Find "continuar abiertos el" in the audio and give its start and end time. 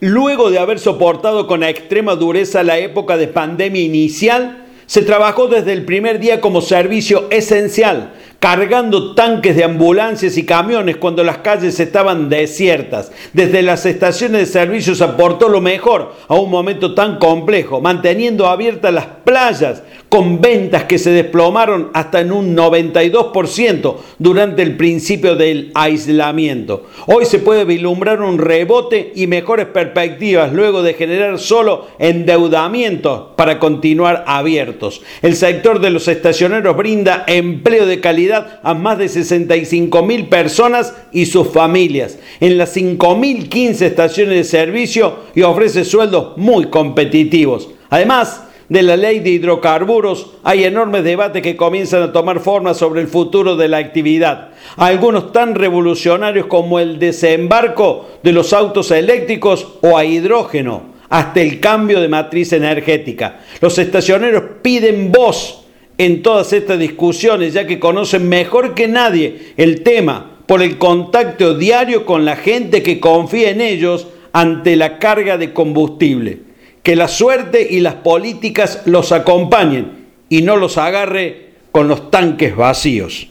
33.58-35.34